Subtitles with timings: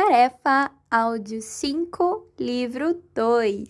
[0.00, 3.68] Tarefa Áudio 5, Livro 2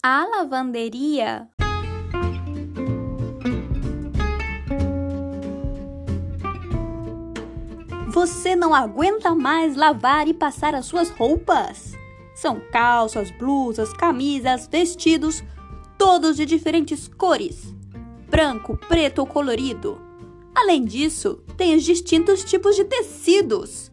[0.00, 1.48] A lavanderia
[8.06, 11.94] Você não aguenta mais lavar e passar as suas roupas?
[12.32, 15.42] São calças, blusas, camisas, vestidos,
[15.98, 17.74] todos de diferentes cores:
[18.30, 20.03] branco, preto ou colorido.
[20.54, 23.90] Além disso, tem os distintos tipos de tecidos.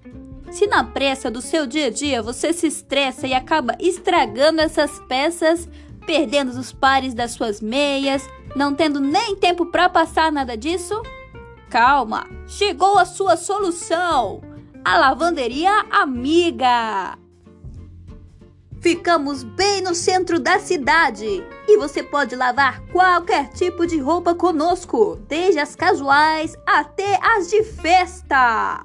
[0.52, 5.00] Se na pressa do seu dia a dia você se estressa e acaba estragando essas
[5.08, 5.68] peças,
[6.06, 11.02] perdendo os pares das suas meias, não tendo nem tempo para passar nada disso,
[11.70, 14.42] calma, chegou a sua solução!
[14.84, 17.18] A lavanderia amiga!
[18.82, 25.20] Ficamos bem no centro da cidade e você pode lavar qualquer tipo de roupa conosco,
[25.28, 28.84] desde as casuais até as de festa.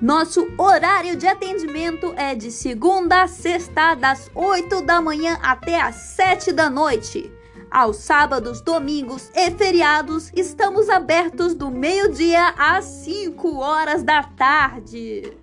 [0.00, 5.96] Nosso horário de atendimento é de segunda a sexta, das 8 da manhã até as
[5.96, 7.28] 7 da noite.
[7.68, 15.36] Aos sábados, domingos e feriados, estamos abertos do meio-dia às 5 horas da tarde.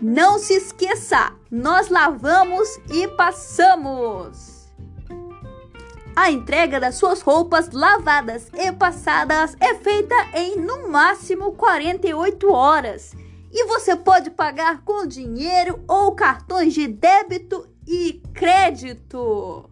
[0.00, 4.54] Não se esqueça, nós lavamos e passamos.
[6.16, 13.12] A entrega das suas roupas lavadas e passadas é feita em no máximo 48 horas.
[13.52, 19.70] E você pode pagar com dinheiro ou cartões de débito e crédito.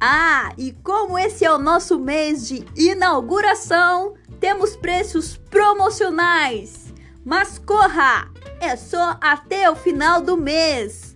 [0.00, 6.92] Ah, e como esse é o nosso mês de inauguração, temos preços promocionais.
[7.24, 8.30] Mas corra!
[8.64, 11.14] É só até o final do mês.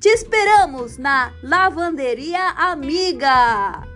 [0.00, 3.89] Te esperamos na Lavanderia Amiga.